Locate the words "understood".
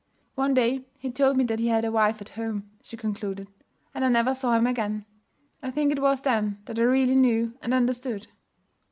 7.71-8.25